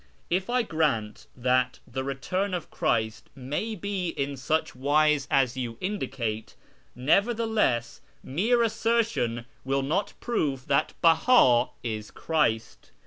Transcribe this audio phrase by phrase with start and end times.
[0.31, 5.77] II' I grant that the return df Christ may he in such wise as you
[5.79, 6.55] indicate,
[6.95, 12.89] nevertheless mere assertion will not prove that Beha is Christ.